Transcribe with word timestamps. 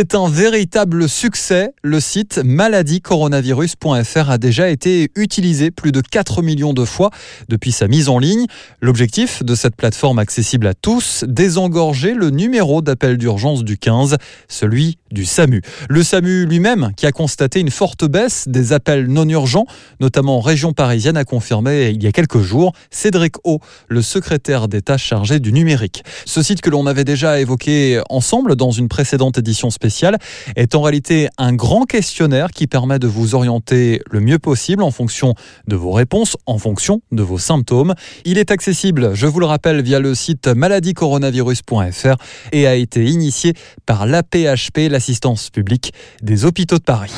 C'est 0.00 0.14
un 0.14 0.28
véritable 0.28 1.08
succès. 1.08 1.72
Le 1.82 1.98
site 1.98 2.40
maladiecoronavirus.fr 2.44 4.30
a 4.30 4.38
déjà 4.38 4.68
été 4.68 5.10
utilisé 5.16 5.72
plus 5.72 5.90
de 5.90 6.00
4 6.00 6.40
millions 6.40 6.72
de 6.72 6.84
fois 6.84 7.10
depuis 7.48 7.72
sa 7.72 7.88
mise 7.88 8.08
en 8.08 8.20
ligne. 8.20 8.46
L'objectif 8.80 9.42
de 9.42 9.56
cette 9.56 9.74
plateforme 9.74 10.20
accessible 10.20 10.68
à 10.68 10.74
tous, 10.74 11.24
désengorger 11.26 12.14
le 12.14 12.30
numéro 12.30 12.80
d'appel 12.80 13.18
d'urgence 13.18 13.64
du 13.64 13.76
15, 13.76 14.18
celui 14.46 14.98
du 15.10 15.24
SAMU. 15.24 15.62
Le 15.88 16.02
SAMU 16.02 16.46
lui-même, 16.46 16.92
qui 16.96 17.06
a 17.06 17.12
constaté 17.12 17.60
une 17.60 17.70
forte 17.70 18.04
baisse 18.04 18.48
des 18.48 18.72
appels 18.72 19.06
non 19.06 19.28
urgents, 19.28 19.66
notamment 20.00 20.38
en 20.38 20.40
région 20.40 20.72
parisienne, 20.72 21.16
a 21.16 21.24
confirmé 21.24 21.90
il 21.90 22.02
y 22.02 22.06
a 22.06 22.12
quelques 22.12 22.40
jours 22.40 22.72
Cédric 22.90 23.36
O, 23.44 23.60
le 23.88 24.02
secrétaire 24.02 24.68
d'État 24.68 24.96
chargé 24.96 25.40
du 25.40 25.52
numérique. 25.52 26.02
Ce 26.24 26.42
site 26.42 26.60
que 26.60 26.70
l'on 26.70 26.86
avait 26.86 27.04
déjà 27.04 27.40
évoqué 27.40 28.00
ensemble 28.08 28.56
dans 28.56 28.70
une 28.70 28.88
précédente 28.88 29.38
édition 29.38 29.70
spéciale 29.70 30.18
est 30.56 30.74
en 30.74 30.82
réalité 30.82 31.28
un 31.38 31.52
grand 31.54 31.84
questionnaire 31.84 32.50
qui 32.50 32.66
permet 32.66 32.98
de 32.98 33.06
vous 33.06 33.34
orienter 33.34 34.00
le 34.10 34.20
mieux 34.20 34.38
possible 34.38 34.82
en 34.82 34.90
fonction 34.90 35.34
de 35.66 35.76
vos 35.76 35.92
réponses, 35.92 36.36
en 36.46 36.58
fonction 36.58 37.00
de 37.12 37.22
vos 37.22 37.38
symptômes. 37.38 37.94
Il 38.24 38.38
est 38.38 38.50
accessible, 38.50 39.14
je 39.14 39.26
vous 39.26 39.40
le 39.40 39.46
rappelle, 39.46 39.82
via 39.82 40.00
le 40.00 40.14
site 40.14 40.48
maladiecoronavirus.fr 40.48 42.16
et 42.52 42.66
a 42.66 42.74
été 42.74 43.04
initié 43.04 43.54
par 43.86 44.06
l'APHP, 44.06 44.88
l'assistance 44.98 45.48
publique 45.50 45.92
des 46.22 46.44
hôpitaux 46.44 46.78
de 46.78 46.82
Paris. 46.82 47.12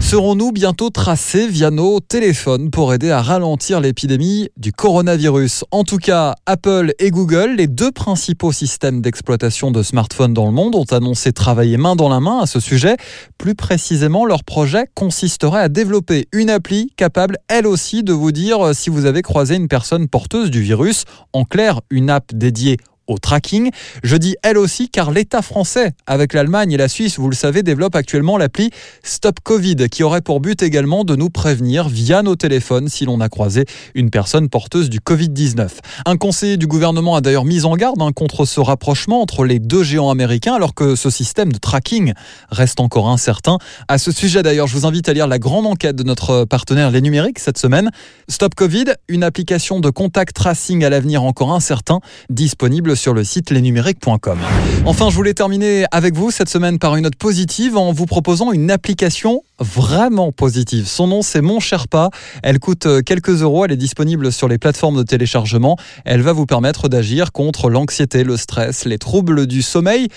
Serons-nous 0.00 0.50
bientôt 0.50 0.90
tracés 0.90 1.46
via 1.46 1.70
nos 1.70 2.00
téléphones 2.00 2.72
pour 2.72 2.92
aider 2.92 3.12
à 3.12 3.22
ralentir 3.22 3.78
l'épidémie 3.78 4.48
du 4.56 4.72
coronavirus? 4.72 5.64
En 5.70 5.84
tout 5.84 5.98
cas, 5.98 6.34
Apple 6.46 6.92
et 6.98 7.12
Google, 7.12 7.54
les 7.56 7.68
deux 7.68 7.92
principaux 7.92 8.50
systèmes 8.50 9.00
d'exploitation 9.00 9.70
de 9.70 9.84
smartphones 9.84 10.34
dans 10.34 10.46
le 10.46 10.50
monde, 10.50 10.74
ont 10.74 10.90
annoncé 10.90 11.32
travailler 11.32 11.76
main 11.76 11.94
dans 11.94 12.08
la 12.08 12.18
main 12.18 12.40
à 12.40 12.46
ce 12.46 12.58
sujet. 12.58 12.96
Plus 13.38 13.54
précisément, 13.54 14.26
leur 14.26 14.42
projet 14.42 14.86
consisterait 14.94 15.60
à 15.60 15.68
développer 15.68 16.26
une 16.32 16.50
appli 16.50 16.90
capable, 16.96 17.38
elle 17.46 17.68
aussi, 17.68 18.02
de 18.02 18.12
vous 18.12 18.32
dire 18.32 18.74
si 18.74 18.90
vous 18.90 19.04
avez 19.06 19.22
croisé 19.22 19.54
une 19.54 19.68
personne 19.68 20.08
porteuse 20.08 20.50
du 20.50 20.62
virus. 20.62 21.04
En 21.32 21.44
clair, 21.44 21.80
une 21.90 22.10
app 22.10 22.34
dédiée 22.34 22.78
au 23.06 23.18
tracking. 23.18 23.70
Je 24.02 24.16
dis 24.16 24.36
elle 24.42 24.58
aussi 24.58 24.88
car 24.88 25.10
l'État 25.10 25.42
français, 25.42 25.92
avec 26.06 26.32
l'Allemagne 26.32 26.72
et 26.72 26.76
la 26.76 26.88
Suisse, 26.88 27.18
vous 27.18 27.28
le 27.28 27.34
savez, 27.34 27.62
développe 27.62 27.96
actuellement 27.96 28.38
l'appli 28.38 28.70
Stop 29.02 29.40
Covid 29.42 29.88
qui 29.90 30.02
aurait 30.02 30.20
pour 30.20 30.40
but 30.40 30.62
également 30.62 31.04
de 31.04 31.16
nous 31.16 31.30
prévenir 31.30 31.88
via 31.88 32.22
nos 32.22 32.36
téléphones 32.36 32.88
si 32.88 33.04
l'on 33.04 33.20
a 33.20 33.28
croisé 33.28 33.66
une 33.94 34.10
personne 34.10 34.48
porteuse 34.48 34.90
du 34.90 35.00
Covid-19. 35.00 35.68
Un 36.06 36.16
conseiller 36.16 36.56
du 36.56 36.66
gouvernement 36.66 37.16
a 37.16 37.20
d'ailleurs 37.20 37.44
mis 37.44 37.64
en 37.64 37.76
garde 37.76 38.00
hein, 38.00 38.12
contre 38.12 38.44
ce 38.44 38.60
rapprochement 38.60 39.20
entre 39.20 39.44
les 39.44 39.58
deux 39.58 39.82
géants 39.82 40.10
américains 40.10 40.54
alors 40.54 40.74
que 40.74 40.96
ce 40.96 41.10
système 41.10 41.52
de 41.52 41.58
tracking 41.58 42.12
reste 42.50 42.80
encore 42.80 43.08
incertain. 43.08 43.58
À 43.88 43.98
ce 43.98 44.12
sujet 44.12 44.42
d'ailleurs, 44.42 44.66
je 44.66 44.76
vous 44.76 44.86
invite 44.86 45.08
à 45.08 45.12
lire 45.12 45.26
la 45.26 45.38
grande 45.38 45.66
enquête 45.66 45.96
de 45.96 46.02
notre 46.02 46.44
partenaire 46.44 46.90
Les 46.90 47.00
Numériques 47.00 47.38
cette 47.38 47.58
semaine. 47.58 47.90
Stop 48.28 48.54
Covid, 48.54 48.86
une 49.08 49.22
application 49.22 49.80
de 49.80 49.90
contact 49.90 50.34
tracing 50.34 50.84
à 50.84 50.90
l'avenir 50.90 51.22
encore 51.22 51.52
incertain, 51.52 52.00
disponible 52.30 52.93
sur 52.94 53.14
le 53.14 53.24
site 53.24 53.50
lesnumériques.com. 53.50 54.38
Enfin, 54.84 55.10
je 55.10 55.14
voulais 55.14 55.34
terminer 55.34 55.84
avec 55.90 56.14
vous 56.14 56.30
cette 56.30 56.48
semaine 56.48 56.78
par 56.78 56.96
une 56.96 57.04
note 57.04 57.16
positive 57.16 57.76
en 57.76 57.92
vous 57.92 58.06
proposant 58.06 58.52
une 58.52 58.70
application 58.70 59.42
vraiment 59.58 60.32
positive. 60.32 60.86
Son 60.86 61.06
nom, 61.06 61.22
c'est 61.22 61.40
Mon 61.40 61.60
Sherpa. 61.60 62.10
Elle 62.42 62.58
coûte 62.58 62.86
euh, 62.86 63.02
quelques 63.02 63.42
euros. 63.42 63.64
Elle 63.64 63.72
est 63.72 63.76
disponible 63.76 64.32
sur 64.32 64.48
les 64.48 64.58
plateformes 64.58 64.96
de 64.96 65.02
téléchargement. 65.02 65.76
Elle 66.04 66.22
va 66.22 66.32
vous 66.32 66.46
permettre 66.46 66.88
d'agir 66.88 67.32
contre 67.32 67.70
l'anxiété, 67.70 68.24
le 68.24 68.36
stress, 68.36 68.84
les 68.84 68.98
troubles 68.98 69.46
du 69.46 69.62
sommeil. 69.62 70.08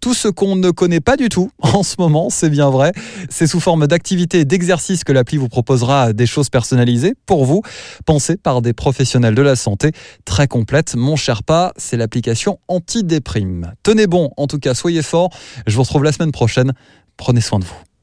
Tout 0.00 0.14
ce 0.14 0.28
qu'on 0.28 0.56
ne 0.56 0.70
connaît 0.70 1.00
pas 1.00 1.16
du 1.16 1.28
tout 1.28 1.50
en 1.62 1.82
ce 1.82 1.96
moment, 1.98 2.30
c'est 2.30 2.50
bien 2.50 2.70
vrai. 2.70 2.92
C'est 3.28 3.46
sous 3.46 3.60
forme 3.60 3.86
d'activités 3.86 4.40
et 4.40 4.44
d'exercices 4.44 5.04
que 5.04 5.12
l'appli 5.12 5.36
vous 5.36 5.48
proposera 5.48 6.12
des 6.12 6.26
choses 6.26 6.48
personnalisées 6.48 7.14
pour 7.26 7.44
vous, 7.44 7.62
pensées 8.04 8.36
par 8.36 8.62
des 8.62 8.72
professionnels 8.72 9.34
de 9.34 9.42
la 9.42 9.56
santé. 9.56 9.92
Très 10.24 10.48
complète. 10.48 10.94
Mon 10.96 11.16
Sherpa, 11.16 11.72
c'est 11.76 11.96
l'application 11.96 12.58
anti-déprime. 12.68 13.72
Tenez 13.82 14.06
bon, 14.06 14.30
en 14.36 14.46
tout 14.46 14.58
cas, 14.58 14.74
soyez 14.74 15.02
forts. 15.02 15.30
Je 15.66 15.76
vous 15.76 15.82
retrouve 15.82 16.04
la 16.04 16.12
semaine 16.12 16.32
prochaine. 16.32 16.72
Prenez 17.16 17.40
soin 17.40 17.58
de 17.58 17.64
vous. 17.64 17.95